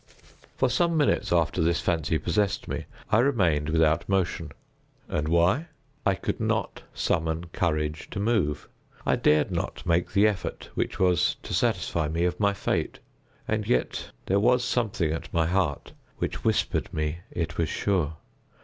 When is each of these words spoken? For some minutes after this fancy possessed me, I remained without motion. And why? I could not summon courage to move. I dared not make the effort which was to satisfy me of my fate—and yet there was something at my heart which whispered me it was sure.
For 0.57 0.67
some 0.67 0.97
minutes 0.97 1.31
after 1.31 1.61
this 1.61 1.79
fancy 1.79 2.17
possessed 2.17 2.67
me, 2.67 2.85
I 3.11 3.19
remained 3.19 3.69
without 3.69 4.09
motion. 4.09 4.51
And 5.07 5.27
why? 5.27 5.67
I 6.07 6.15
could 6.15 6.39
not 6.39 6.81
summon 6.91 7.45
courage 7.53 8.09
to 8.09 8.19
move. 8.19 8.67
I 9.05 9.15
dared 9.15 9.51
not 9.51 9.85
make 9.85 10.13
the 10.13 10.25
effort 10.27 10.71
which 10.73 10.99
was 10.99 11.35
to 11.43 11.53
satisfy 11.53 12.07
me 12.07 12.25
of 12.25 12.39
my 12.39 12.55
fate—and 12.55 13.67
yet 13.67 14.09
there 14.25 14.39
was 14.39 14.63
something 14.63 15.11
at 15.11 15.31
my 15.31 15.45
heart 15.45 15.91
which 16.17 16.43
whispered 16.43 16.91
me 16.91 17.19
it 17.29 17.59
was 17.59 17.69
sure. 17.69 18.15